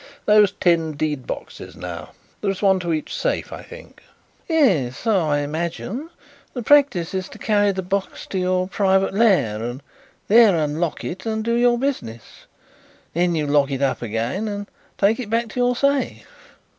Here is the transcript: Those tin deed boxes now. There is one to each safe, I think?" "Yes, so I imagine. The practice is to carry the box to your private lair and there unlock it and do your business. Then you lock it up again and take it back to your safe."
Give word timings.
Those 0.25 0.51
tin 0.53 0.93
deed 0.93 1.27
boxes 1.27 1.75
now. 1.75 2.13
There 2.41 2.49
is 2.49 2.63
one 2.63 2.79
to 2.79 2.91
each 2.91 3.13
safe, 3.13 3.53
I 3.53 3.61
think?" 3.61 4.01
"Yes, 4.49 4.97
so 4.97 5.27
I 5.27 5.41
imagine. 5.41 6.09
The 6.55 6.63
practice 6.63 7.13
is 7.13 7.29
to 7.29 7.37
carry 7.37 7.71
the 7.71 7.83
box 7.83 8.25
to 8.29 8.39
your 8.39 8.67
private 8.67 9.13
lair 9.13 9.61
and 9.63 9.83
there 10.27 10.55
unlock 10.55 11.03
it 11.03 11.27
and 11.27 11.43
do 11.43 11.53
your 11.53 11.77
business. 11.77 12.47
Then 13.13 13.35
you 13.35 13.45
lock 13.45 13.69
it 13.69 13.83
up 13.83 14.01
again 14.01 14.47
and 14.47 14.65
take 14.97 15.19
it 15.19 15.29
back 15.29 15.49
to 15.49 15.59
your 15.59 15.75
safe." 15.75 16.27